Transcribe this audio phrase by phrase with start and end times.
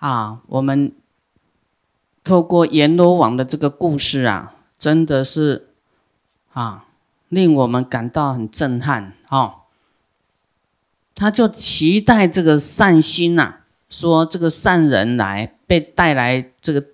[0.00, 0.92] 啊，我们
[2.24, 5.68] 透过阎罗王的这个故事啊，真的是
[6.54, 6.86] 啊，
[7.28, 9.56] 令我们感到很震撼哦。
[11.14, 13.56] 他就期待这个善心呐，
[13.90, 16.86] 说这个善人来被带来这个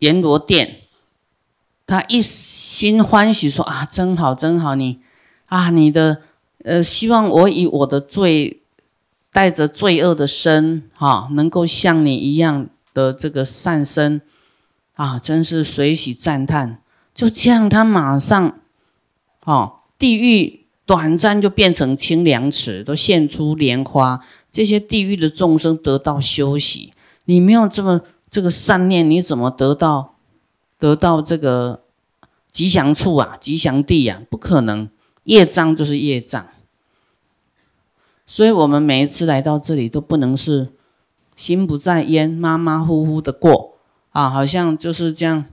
[0.00, 0.80] 阎罗殿，
[1.86, 5.00] 他一心欢喜说啊，真好真好，你
[5.46, 6.22] 啊，你的
[6.64, 8.62] 呃，希望我以我的罪。
[9.36, 14.22] 带着罪恶的身，哈，能够像你一样的这个善身，
[14.94, 16.80] 啊，真是随喜赞叹。
[17.14, 18.58] 就这样，他马上，
[19.44, 24.24] 哦，地狱短暂就变成清凉池，都现出莲花。
[24.50, 26.94] 这些地狱的众生得到休息。
[27.26, 30.14] 你没有这么这个善念，你怎么得到
[30.78, 31.82] 得到这个
[32.50, 33.36] 吉祥处啊？
[33.38, 34.22] 吉祥地啊？
[34.30, 34.88] 不可能，
[35.24, 36.46] 业障就是业障。
[38.26, 40.72] 所以，我们每一次来到这里，都不能是
[41.36, 43.78] 心不在焉、马马虎虎的过
[44.10, 45.44] 啊，好像就是这样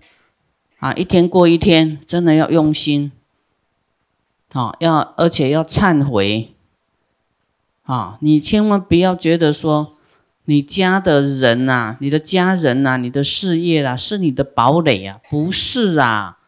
[0.80, 3.12] 啊，一天过一天，真的要用心，
[4.52, 6.56] 好，要而且要忏悔
[7.84, 8.18] 啊！
[8.22, 9.98] 你千万不要觉得说，
[10.46, 16.40] 你家的人呐、你的家人呐、你的事业啦，是你的堡垒啊，不是啊，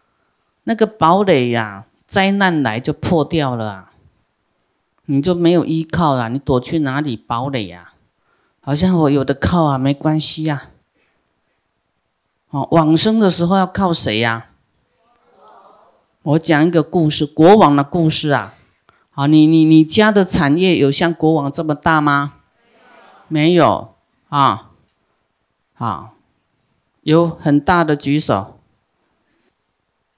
[0.63, 3.84] 那个堡垒呀，灾难来就破掉了啊。
[5.07, 7.93] 你就没有依靠了，你躲去哪里堡垒呀？
[8.59, 10.71] 好像我有的靠啊，没关系呀。
[12.49, 14.47] 哦，往生的时候要靠谁呀？
[16.23, 18.55] 我讲一个故事，国王的故事啊。
[19.11, 22.33] 好，你你你家的产业有像国王这么大吗？
[23.27, 23.93] 没有
[24.29, 24.71] 啊。
[25.75, 26.15] 好，
[27.01, 28.59] 有很大的举手。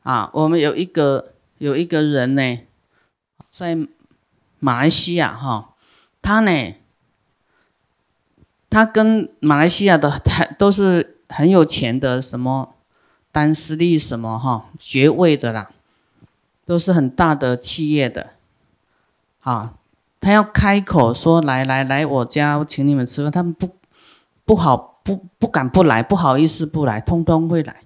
[0.04, 2.60] 啊，我们有一个有一个人呢，
[3.52, 3.78] 在。
[4.60, 5.76] 马来西亚哈，
[6.22, 6.76] 他呢，
[8.70, 12.76] 他跟马来西亚的他 都是很有钱的，什么
[13.32, 15.70] 丹斯利什么哈爵位的啦，
[16.66, 18.32] 都是很大的企业的，
[19.42, 19.76] 啊，
[20.20, 23.76] 他要开口说来来来我家，请你们吃饭，他们不
[24.44, 27.84] 不好不不敢不来，不好意思不来，通通会来，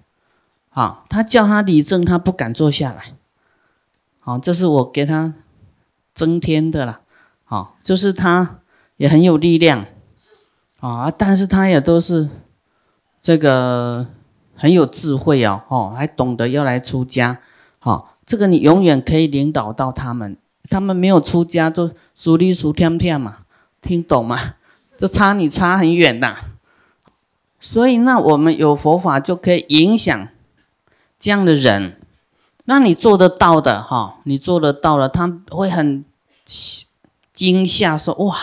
[0.70, 3.12] 啊，他叫他理政，他不敢坐下来，
[4.20, 5.34] 好，这是我给他。
[6.14, 7.00] 增添的啦，
[7.44, 8.60] 好，就是他
[8.96, 9.86] 也很有力量，
[10.80, 12.28] 啊，但是他也都是
[13.20, 14.06] 这个
[14.54, 17.40] 很有智慧哦，哦，还懂得要来出家，
[17.78, 20.36] 好，这个你永远可以领导到他们，
[20.68, 23.38] 他们没有出家都熟里熟天天嘛，
[23.80, 24.54] 听懂吗？
[24.98, 26.36] 这差你差很远呐，
[27.58, 30.28] 所以那我们有佛法就可以影响
[31.18, 31.98] 这样的人。
[32.64, 36.04] 那你做得到的哈，你做得到了，他会很
[37.32, 38.38] 惊吓，说：“哇，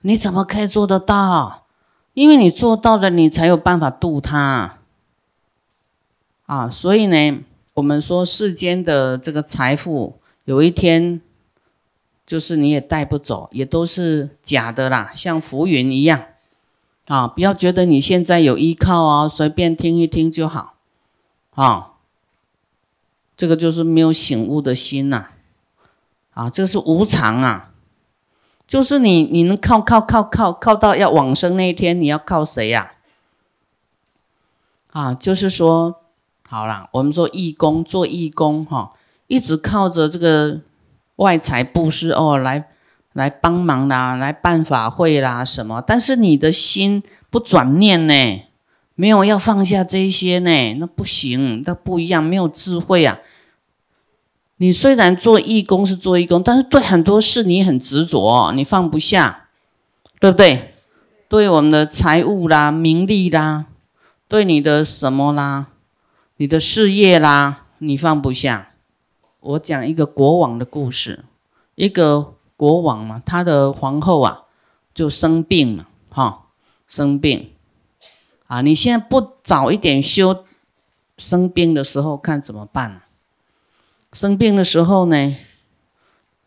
[0.00, 1.66] 你怎么可以做得到？
[2.14, 4.78] 因为你做到了，你才有办法度他
[6.46, 6.70] 啊。
[6.70, 11.20] 所以呢，我们说世间的这个财富，有一天
[12.26, 16.22] 就是你也带不走，也都是假的啦，像浮云一样
[17.08, 17.28] 啊。
[17.28, 20.76] 不要觉得你现在有依靠啊，随便听一听就好
[21.50, 21.92] 啊。”
[23.36, 25.26] 这个就是没有醒悟的心呐，
[26.32, 27.72] 啊，这个是无常啊，
[28.66, 32.92] 就是你你能靠靠靠靠靠到要往生那一天，你要靠谁呀？
[34.92, 36.00] 啊，就是说，
[36.48, 38.94] 好了，我们说义工做义工哈，
[39.26, 40.62] 一直靠着这个
[41.16, 42.70] 外财布施哦，来
[43.12, 48.45] 来帮忙啦，来办法会啦什么，但是你的心不转念呢？
[48.96, 53.18] 没有要放下这些呢，那不行，那不一样，没有智慧啊。
[54.56, 59.48] 你虽然做义工是做义工，但是对很多事你很执着，你放不下，
[60.18, 60.72] 对不对？
[61.28, 63.66] 对我们的财务啦、名利啦，
[64.28, 65.66] 对你的什么啦、
[66.38, 68.70] 你的事业啦，你放不下。
[69.40, 71.24] 我讲一个国王的故事，
[71.74, 74.44] 一个国王嘛，他的皇后啊
[74.94, 76.46] 就生病了，哈，
[76.88, 77.50] 生病。
[78.46, 78.60] 啊！
[78.60, 80.44] 你现在不早一点修，
[81.18, 83.02] 生病的时候看怎么办？
[84.12, 85.36] 生病的时候呢，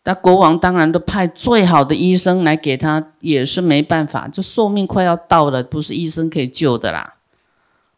[0.04, 7.14] 那国王当然都派最好的医生来给他，也是没办法，就寿命快要到了，不是医生可以救的啦。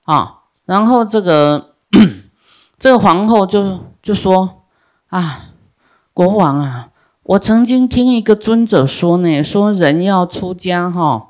[0.03, 1.75] 啊，然后这个
[2.79, 4.65] 这个皇后就就说
[5.09, 5.51] 啊，
[6.13, 6.91] 国王啊，
[7.23, 11.29] 我曾经听一个尊者说呢，说人要出家哈。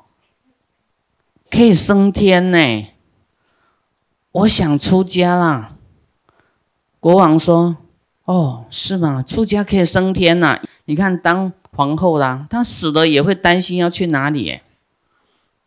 [1.53, 2.87] 可以升天呢，
[4.31, 5.75] 我想出家啦。
[6.99, 7.77] 国王说
[8.25, 9.21] ：“哦，是吗？
[9.21, 10.59] 出家可以升天呐？
[10.85, 14.61] 你看当皇后啦，她死了也会担心要去哪里？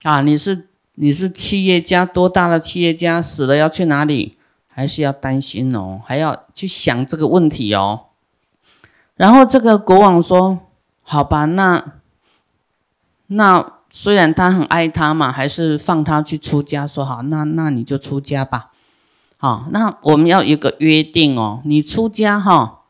[0.03, 4.37] 啊，你是你是企业家，多大的企业家死了要去哪里？
[4.67, 8.07] 还是要担心哦，还要去想这个问题哦。
[9.15, 10.59] 然后这个国王说
[11.03, 12.01] ：“好吧，那
[13.29, 16.87] 那虽然他很爱他嘛，还是放他去出家。
[16.87, 18.73] 说好，那那你就出家吧。
[19.39, 22.83] 好，那我们要有个约定哦，你出家哈，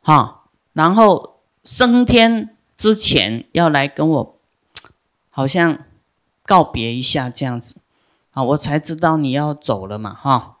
[0.00, 4.36] 好，然后升天之前要来跟我，
[5.28, 5.80] 好像
[6.46, 7.82] 告别一下这样子，
[8.32, 10.56] 啊，我才知道你要走了嘛，哈。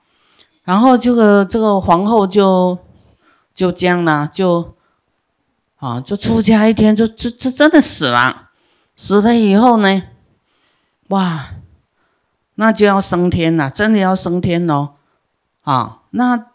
[0.64, 2.76] 然后这个这个皇后就
[3.54, 4.74] 就这样啦，就。”
[5.80, 8.47] 啊，就出家一天，就就就真的死了。
[8.98, 10.02] 死了以后呢，
[11.10, 11.50] 哇，
[12.56, 14.94] 那就要升天了，真的要升天哦。
[15.62, 16.46] 啊，那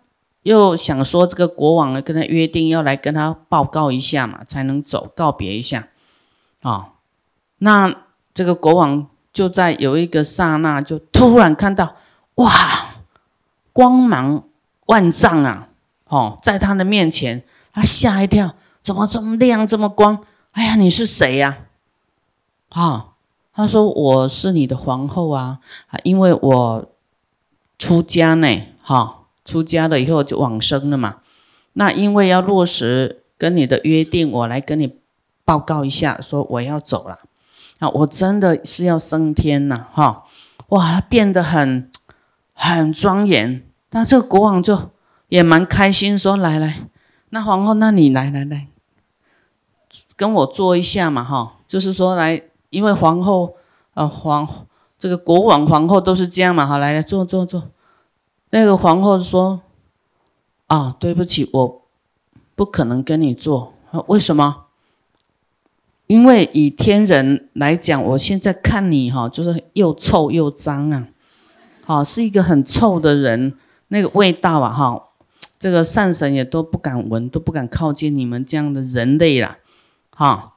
[0.42, 5.88] 又想说这个国王跟他约定要来跟他报告一下嘛，才能走告别一下。
[6.62, 6.95] 啊，
[7.60, 7.95] 那
[8.34, 11.96] 这个国王就在有一个刹那，就突然看到，
[12.36, 12.51] 哇，
[13.72, 14.44] 光芒
[14.88, 15.69] 万丈啊！
[16.07, 18.54] 哦，在他的面前，他吓一跳。
[18.81, 20.25] 怎么这么亮，这么光？
[20.51, 21.60] 哎呀，你是谁呀？
[22.74, 23.10] 啊
[23.56, 26.92] 他说我是你的皇后啊，啊，因为我
[27.78, 28.48] 出家呢，
[28.81, 31.18] 哈，出家了以后就往生了嘛。
[31.74, 34.98] 那因为要落实跟你的约定，我来跟你
[35.46, 37.20] 报告一下，说我要走了。
[37.80, 40.25] 啊，我真的是要升天了，哈，
[40.70, 41.92] 哇，变得很
[42.54, 43.64] 很庄严。
[43.92, 44.92] 那这个国王就
[45.30, 46.88] 也蛮开心，说来来，
[47.30, 48.68] 那皇后，那你来来来。
[50.16, 52.42] 跟我坐一下嘛，哈，就是说来，
[52.74, 53.56] 因为皇后，
[53.94, 54.48] 呃，皇
[54.98, 57.70] 这个国王、皇后都是这样嘛，好，来来坐坐坐。
[58.50, 59.62] 那个皇后说
[60.68, 61.81] ：“啊，对不起，我
[62.56, 63.74] 不可能跟你坐。
[64.08, 64.66] 为什么？
[66.08, 71.08] 因为以天人来讲，我现在看你哈，就是又臭又脏啊，
[71.86, 73.54] 好，是一个很臭的人，
[73.90, 75.10] 那个味道啊，哈，
[75.60, 79.58] 这个善神也都不敢闻，都不敢靠近你们这样的人类啦。”
[80.16, 80.52] 哈，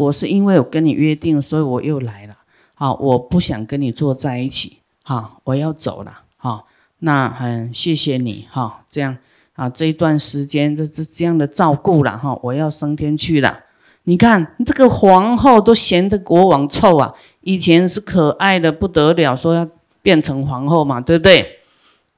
[0.00, 2.34] 我是因为我跟你约定，所以我又来了。
[2.74, 4.78] 好，我不想跟你坐在一起。
[5.02, 6.22] 好，我要走了。
[6.38, 6.66] 好，
[7.00, 8.46] 那很谢谢你。
[8.50, 9.18] 哈，这样
[9.54, 12.16] 啊，这一段时间这这这样的照顾了。
[12.16, 13.64] 哈，我要升天去了。
[14.04, 19.68] 你看这个皇后都嫌这国王臭啊，以前是可爱的不得了，说要
[20.00, 21.58] 变成皇后嘛，对不对？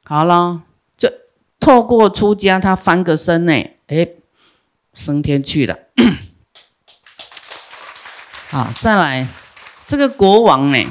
[0.04, 0.62] 好了，
[0.96, 1.10] 就
[1.58, 3.52] 透过出家，他翻个身呢，
[3.88, 4.08] 哎，
[4.94, 5.76] 升天去了。
[8.52, 9.26] 好，再来，
[9.86, 10.86] 这个国王呢，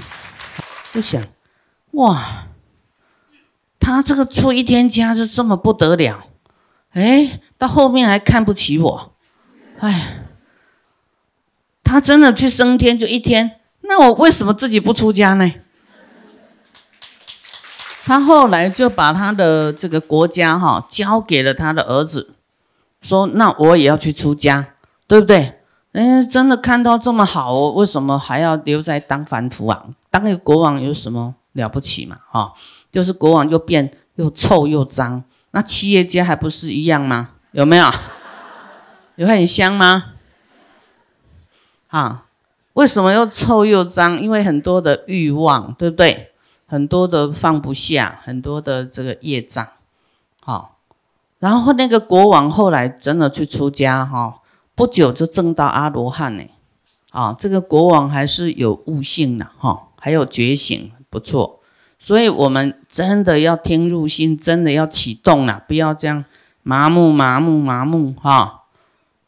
[0.92, 1.22] 就想，
[1.92, 2.48] 哇，
[3.80, 6.24] 他这个出一天家就这么不得了，
[6.94, 9.14] 哎，到后面还看不起我，
[9.80, 10.24] 哎，
[11.84, 15.54] 他真的去升天就一天，那我为什么自己不出家呢？
[18.04, 22.34] 他后来就把他的这个国家哈交给了他的儿子，
[23.04, 24.74] 说，那我也要去出家，
[25.06, 25.60] 对不对？
[25.92, 29.86] 人家真的看到这么好哦，为什么还要留在当凡夫啊？
[30.10, 32.18] 当个国王有什么了不起嘛？
[32.30, 32.54] 哈，
[32.92, 37.32] 就是国王又变又臭又脏，那企业家还不是一样吗？
[37.52, 37.92] 有没有？
[39.16, 40.14] 有很香吗？
[41.90, 42.24] 啊，
[42.74, 44.22] 为什么又臭又脏？
[44.22, 46.32] 因为很多的欲望，对不对？
[46.68, 49.68] 很多的放不下，很多的这个业障。
[50.40, 50.78] 好，
[51.40, 54.38] 然后那个国王后来真的去出家，哈。
[54.82, 56.44] 不久就证到阿罗汉呢，
[57.12, 61.60] 啊，这个国王还是有悟性的哈，还有觉醒，不错。
[62.00, 66.26] 所以，我们真的要听入心，真的要启动了，不要这样
[66.64, 68.64] 麻木、麻木、麻木哈。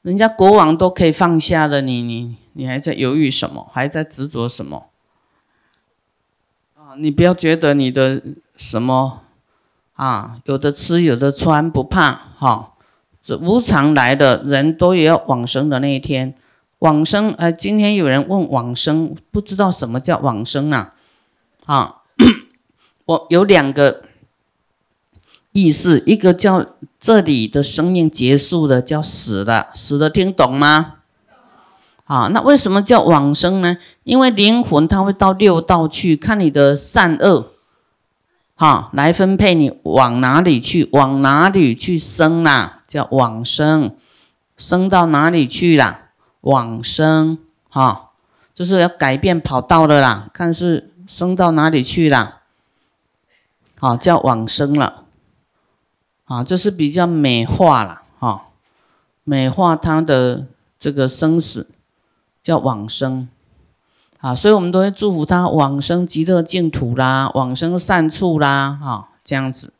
[0.01, 3.69] 人家国王都可以放下了，你你你还在犹豫什么？
[3.71, 4.87] 还在执着什么？
[6.75, 8.23] 啊，你不要觉得你的
[8.57, 9.21] 什么
[9.93, 12.72] 啊，有的吃有的穿不怕哈。
[13.23, 16.35] 这无常来的人都也要往生的那一天，
[16.79, 17.31] 往生。
[17.37, 20.93] 呃，今天有人问往生，不知道什么叫往生啊？
[21.65, 22.01] 啊，
[23.05, 24.01] 我有两个
[25.53, 26.65] 意思，一个叫
[26.99, 30.95] 这里的生命结束了，叫死了，死了，听懂吗？
[32.03, 33.77] 啊，那为什么叫往生呢？
[34.03, 37.52] 因为灵魂它会到六道去看你的善恶，
[38.55, 42.81] 哈，来分配你往哪里去，往哪里去生啦。
[42.87, 43.95] 叫往生，
[44.55, 46.11] 生到哪里去了？
[46.41, 48.11] 往生，哈，
[48.53, 50.29] 就是要改变跑道的啦。
[50.31, 52.41] 看是生到哪里去了，
[53.79, 55.05] 好，叫往生了，
[56.25, 58.49] 啊，这是比较美化了，哈，
[59.23, 60.45] 美化他的
[60.77, 61.67] 这个生死，
[62.43, 63.27] 叫往生，
[64.23, 69.73] 啊，所以我们都会祝福他往生极乐净土啦，往生善处啦，哈，这样子。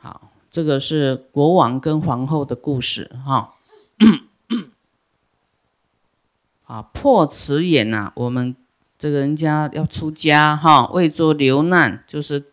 [0.00, 3.52] 好，这个是国王跟皇后的故事，哈。
[6.64, 8.56] 啊，破慈眼呐，我们
[8.98, 12.46] 这个人家要出家哈，为做流难，就是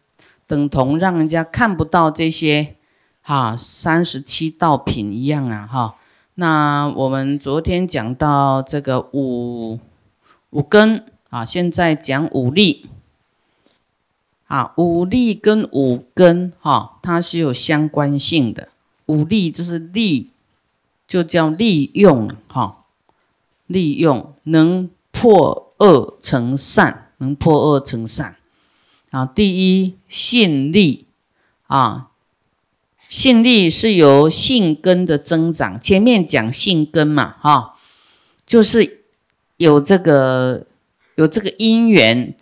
[0.46, 2.76] 等同让人家看不到这些
[3.22, 5.96] 哈三十七道品一样啊哈。
[6.34, 9.80] 那我们昨天讲到这个五
[10.56, 12.86] 五根啊，现在讲五力
[14.48, 18.70] 啊，五力跟五根哈，它是有相关性的。
[19.08, 20.32] 五力就是力，
[21.06, 22.86] 就叫利用哈。
[23.68, 28.38] 利用能破恶成善，能破恶成善。
[29.10, 31.08] 啊，第一信力
[31.68, 32.12] 啊，
[33.10, 35.78] 信力是由性根的增长。
[35.78, 37.76] 前面讲性根嘛，哈，
[38.46, 39.05] 就是
[39.58, 40.66] 有这个
[41.16, 42.36] 有这个因缘，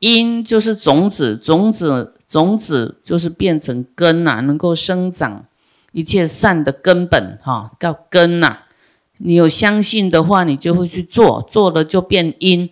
[0.00, 5.46] 因就是种子，种子种子就是变成根呐，能够生长
[5.92, 8.64] 一切善的根本，哈，叫根呐。
[9.18, 12.70] 你有相信的话，你就会去做，做了就变因，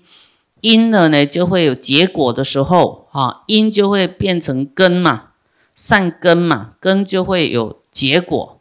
[0.61, 5.31] 因了呢就会有结果的时候，哈，因就会变成根嘛，
[5.75, 8.61] 善根嘛，根就会有结果，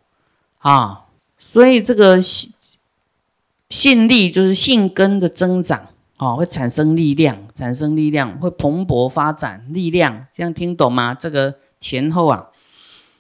[0.60, 1.06] 啊，
[1.38, 2.20] 所以这个
[3.76, 11.14] 信力就是信根的增长，哦，会产生力量，产生力量会蓬勃发展力量，这样听懂吗？
[11.14, 12.46] 这个前后啊，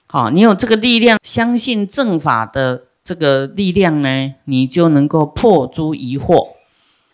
[0.07, 2.83] 好，你有这个力量，相信正法的。
[3.07, 6.55] 这个力量呢，你就能够破诸疑惑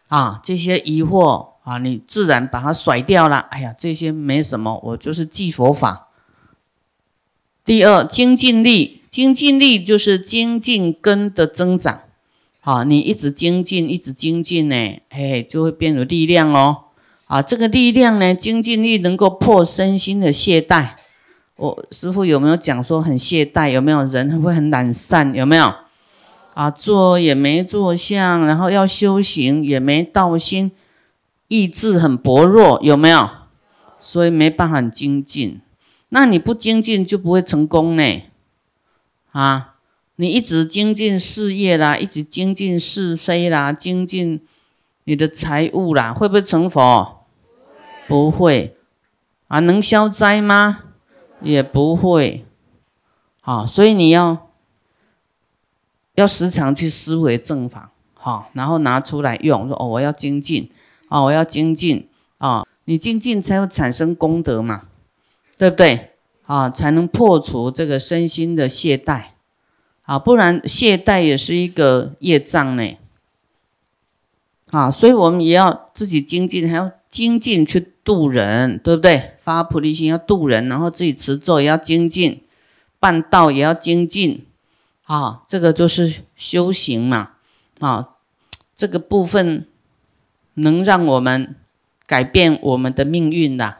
[0.08, 0.40] 啊！
[0.42, 3.40] 这些疑惑啊，你自然把它甩掉了。
[3.52, 6.08] 哎呀，这些没什么，我就是记佛法。
[7.66, 12.04] 第二，精进力，精进力就是精进根的增长。
[12.64, 14.76] 好，你一直精进，一直精进呢，
[15.10, 16.86] 哎，就会变有力量哦。
[17.26, 20.90] 啊，这个力量呢，精进力能够破身心的懈怠。
[21.56, 23.72] 我师傅有没有讲说很懈怠？
[23.72, 25.34] 有没有人会很懒散？
[25.34, 25.74] 有没有？
[26.54, 30.72] 啊，做也没做相，然后要修行也没道心，
[31.48, 33.28] 意志很薄弱，有没有？
[34.00, 35.62] 所以没办法精进。
[36.10, 38.24] 那你不精进就不会成功呢？
[39.32, 39.71] 啊，
[40.22, 44.46] 你一直精进事业啦，一直精进是非啦，精进
[45.06, 47.26] 你的财物啦，会不会成佛？
[48.08, 48.78] 不会。
[49.48, 50.84] 啊，能消灾吗？
[51.42, 52.46] 也不会，
[53.40, 54.52] 好，所以你要
[56.14, 60.70] 要时常去思维正法，好，然后拿出来用，说哦，我要精进，
[61.08, 64.84] 啊，我要精进，啊，你精进才会产生功德嘛，
[65.58, 66.12] 对不对？
[66.46, 69.31] 啊，才能破除这个身心的懈怠，
[70.12, 72.98] 啊，不然懈怠也是一个业障呢，
[74.70, 79.38] 啊，所以我们也要自己精进，还要精进去度人，对不对？
[79.40, 82.44] 发菩提心要度人，然后自己持咒也要精进，
[83.00, 84.46] 办道也要精进，
[85.04, 87.36] 啊，这个就是修行嘛，
[87.80, 88.10] 啊，
[88.76, 89.66] 这个部分
[90.56, 91.56] 能让我们
[92.06, 93.78] 改变我们的命运的，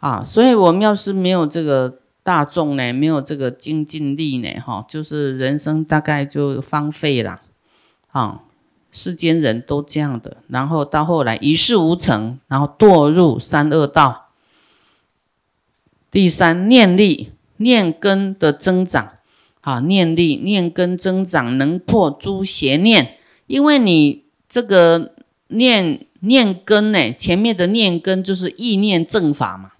[0.00, 7.40] 啊，所以我们要是没有这个大众呢，没有这个精进力呢，哈，就是人生大概就荒废了，
[8.08, 8.42] 啊。
[8.92, 14.30] 世间人都这样的，然后到后来一事无成，然后堕入三恶道。
[16.10, 19.18] 第三念力念根的增长，
[19.60, 25.12] 啊，念力念根增长能破诸邪念，因为你这个
[25.48, 29.72] 念念根呢，前面的念根就是意念正法嘛，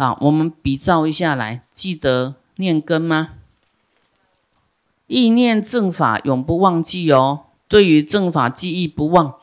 [0.00, 3.32] 啊，我们比照一下来，记得念根吗？
[5.06, 7.40] 意念正法永不忘记哦。
[7.68, 9.34] 对于正法记忆不忘，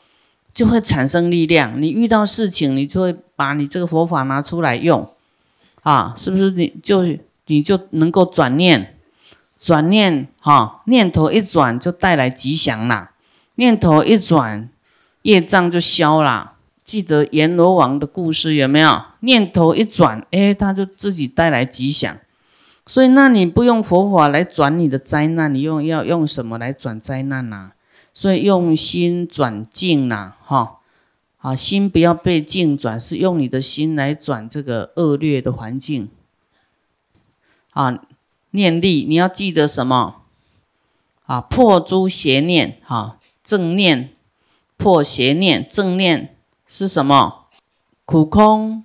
[0.52, 1.80] 就会产生力量。
[1.80, 5.08] 你遇到事情，你就会把你这个佛法拿出来用，
[5.84, 6.50] 啊，是不是？
[6.50, 7.04] 你就
[7.46, 8.98] 你就能够转念，
[9.56, 13.12] 转念哈，念头一转就带来吉祥啦。
[13.54, 14.68] 念头一转，
[15.22, 16.54] 业障就消了。
[16.88, 19.02] 记得阎罗王的故事有没有？
[19.20, 22.18] 念头一转，哎，他就自己带来吉祥。
[22.86, 27.72] 所以，那你不用佛法来转你的灾难，你用要用什么来转灾难呢？
[28.14, 30.78] 所以用心转境呐，哈，
[31.36, 36.08] 啊，心不要被境转，是用你的心来转这个恶劣的环境。
[37.72, 38.02] 啊，
[38.52, 40.22] 念力你要记得什么？
[41.26, 44.14] 啊，破诸邪念，哈，正念
[44.78, 46.34] 破邪念，正念
[46.68, 47.46] 是什么？
[48.04, 48.84] 苦空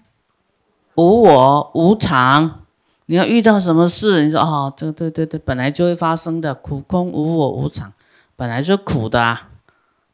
[0.96, 2.62] 无我无常。
[3.08, 7.92] 你要遇到什么事，你说啊，这个对对对，本来就会发生的，苦空无我无常。
[8.38, 9.50] 本来就苦的啊，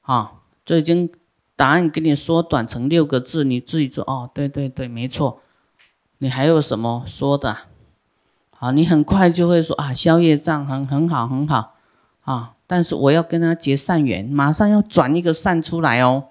[0.01, 0.31] 啊，
[0.65, 1.11] 就已经
[1.55, 5.39] 答案给你缩短成六个字，你自己说哦，对对对，没错。
[6.17, 7.55] 你还有什么说的？
[8.57, 11.75] 好，你很快就会说啊，消业障很很好很好
[12.21, 12.53] 啊。
[12.65, 16.28] 但是我要跟他结善缘，马上要转一个善出来哦。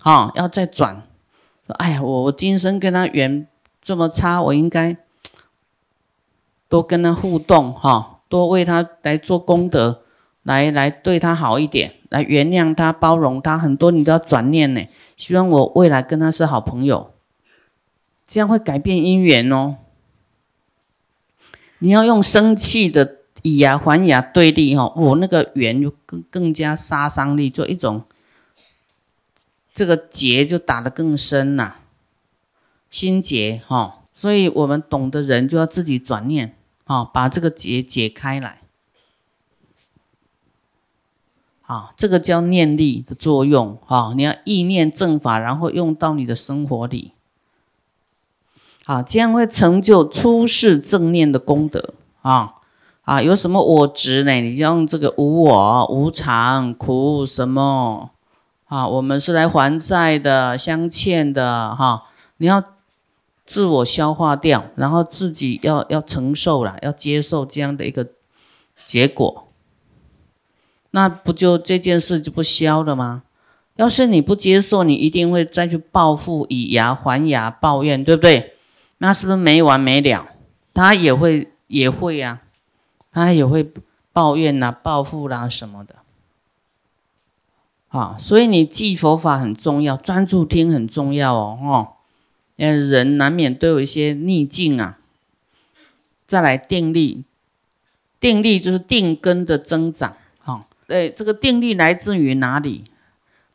[0.00, 1.06] 好，要再转。
[1.78, 3.46] 哎呀，我我今生跟他缘
[3.80, 4.96] 这么差，我应该
[6.68, 10.02] 多跟他互动哈，多为他来做功德，
[10.42, 13.56] 来来对他好一点，来原谅他、包容他。
[13.56, 17.12] 很多你都要转念呢，希望我未来跟他是好朋友，
[18.28, 19.76] 这样会改变姻缘哦。
[21.78, 28.02] 你要用生气的以牙还牙对立哈，我那个缘就更更加杀伤力，就一种。
[29.74, 31.76] 这个结就打得更深了，
[32.90, 38.60] 心结哈，所以我们懂的人就要自己转念，哈，把这个结解开来，
[41.62, 47.12] 啊，这个叫念力的作用，哈，你要意念正法，然后用到你的生活里，
[48.84, 52.56] 啊，这样会成就出世正念的功德，啊，
[53.02, 54.32] 啊，有什么我执呢？
[54.32, 58.10] 你就用这个无我、无常、苦什么。
[58.72, 62.04] 啊，我们是来还债的，相欠的哈。
[62.38, 62.64] 你要
[63.44, 68.08] 自我消化掉，然后自己要要承受了，要接受这样的一个
[68.86, 69.48] 结果，
[70.92, 73.24] 那不就这件事就不消了吗？
[73.76, 78.54] 要是你不接受，你一定会再去报复，以牙还牙，抱怨，对不对？
[78.96, 80.28] 那是不是没完没了？
[80.72, 82.40] 他也会也会呀，
[83.12, 83.70] 他也会
[84.14, 85.96] 抱怨呐，报复啦什么的。
[87.92, 91.92] 啊，所以你记佛法很重要，专注听很重要哦，哈。
[92.56, 94.98] 嗯，人难免都有一些逆境啊。
[96.26, 97.24] 再来定力，
[98.18, 100.66] 定力就是定根的增长，哈。
[100.86, 102.84] 对，这个定力来自于哪里？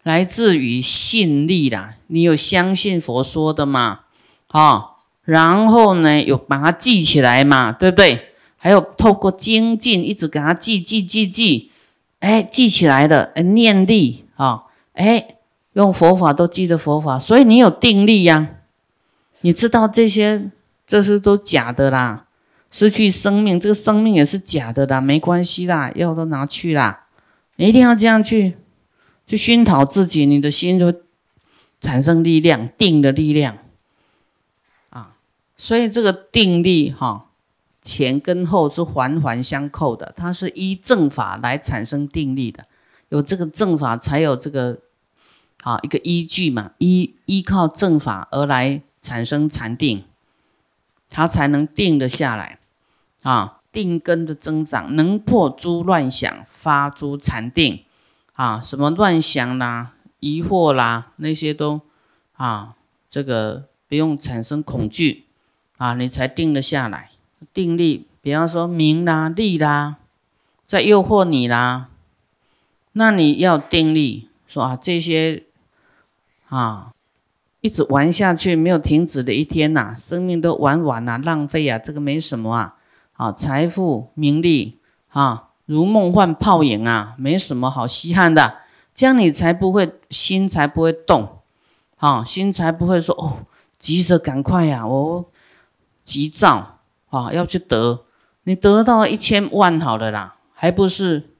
[0.03, 1.95] 来自于信力啦。
[2.05, 4.01] 你有相信佛说的嘛？
[4.49, 4.91] 啊，
[5.23, 7.71] 然后呢，有把它记起来嘛？
[7.71, 8.33] 对不对？
[8.57, 11.71] 还有透过精进，一直给它记记记记，
[12.19, 14.25] 哎，记起来的，哎，念力。
[14.37, 15.35] 啊，哎，
[15.73, 18.55] 用佛法都记得佛法，所以你有定力呀。
[19.41, 20.49] 你知道这些，
[20.87, 22.25] 这是都假的啦。
[22.71, 27.05] 失去生命，这个生命也是假的啦，没关系啦，药都拿去啦。
[27.55, 28.57] 你一定要这样去，
[29.25, 30.93] 去熏陶自己，你的心就
[31.79, 33.57] 产生力量，定的力量。
[34.89, 35.15] 啊，
[35.55, 37.29] 所以这个定力哈，
[37.81, 42.65] 前跟后是环环相扣的，它是依正法来产生定力的。
[43.09, 44.79] 有这个正法，才有这个
[45.61, 50.03] 啊一个依据嘛，依依靠正法而来产生禅定，
[51.09, 52.59] 它才能定得下来
[53.23, 57.83] 啊，定根的增长，能破诸乱想，发诸禅定
[58.33, 61.81] 啊，什么乱想啦、疑惑啦，那些都
[62.33, 62.75] 啊，
[63.09, 65.25] 这个不用产生恐惧
[65.77, 67.11] 啊，你才定得下来。
[67.53, 69.97] 定力，比方说名啦、利啦，
[70.65, 71.89] 在诱惑你啦。
[72.99, 75.43] 那你要定力，说啊这些
[76.49, 76.93] 啊
[77.61, 82.75] 一直玩下去没有停止的一天呐，生命都玩完了，浪费啊，这个没什么啊，
[83.13, 84.79] 啊财富名利
[85.09, 88.61] 啊如梦幻泡影啊，没什么好稀罕的，
[88.95, 91.41] 这样你才不会心才不会动，
[91.97, 93.45] 啊心才不会说哦
[93.77, 95.29] 急着赶快呀，我
[96.03, 96.79] 急躁
[97.11, 98.05] 啊要去得，
[98.45, 101.36] 你得到一千万好了啦，还不是？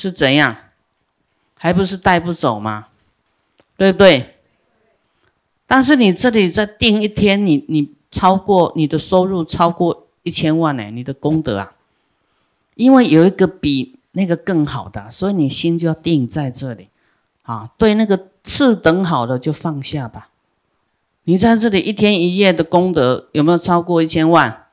[0.00, 0.56] 是怎样？
[1.62, 2.86] 还不是带不走吗？
[3.76, 4.38] 对不对？
[5.66, 10.84] 但是你这里再定一天，你你超过你的收入超过一千万呢？
[10.84, 11.74] 你的功德啊，
[12.76, 16.88] 因为有一个比那个更好的，所以你心就要定在这里
[17.42, 17.70] 啊。
[17.76, 20.30] 对那个次等好的就放下吧。
[21.24, 24.66] 你在这里一天一夜的功德有没有超过一千万？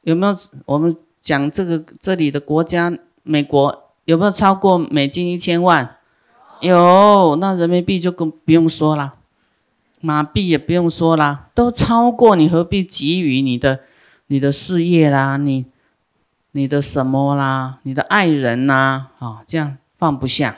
[0.00, 0.34] 有没有？
[0.64, 3.84] 我们讲这个这里的国家，美国。
[4.08, 5.98] 有没有超过美金一千万？
[6.62, 9.16] 有，那人民币就更不用说了，
[10.00, 13.80] 马币也不用说了，都超过，你何必给予你的、
[14.28, 15.66] 你的事业啦，你、
[16.52, 19.08] 你的什么啦，你的爱人呐？
[19.18, 20.56] 啊，这样放不下。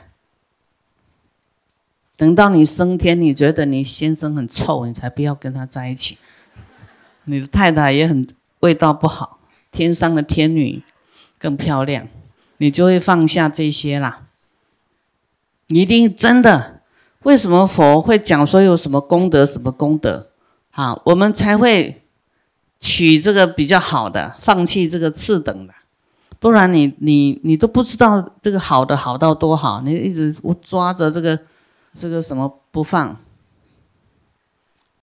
[2.16, 6.18] 等到你升天，你觉得你先生很臭，你才不要跟他在一起。
[7.24, 8.24] 你的太太也很
[8.60, 9.40] 味道不好，
[9.72, 10.84] 天上的天女
[11.36, 12.06] 更漂亮。
[12.60, 14.26] 你就会放下这些啦，
[15.68, 16.82] 一定真的。
[17.22, 20.28] 为什么佛会讲说有什么功德，什么功德？
[20.72, 22.02] 啊，我们才会
[22.78, 25.72] 取这个比较好的，放弃这个次等的，
[26.38, 31.38] 不然你你你都不知道这个好的好到多好，你一直我抓着这个
[31.98, 33.16] 这个什么不放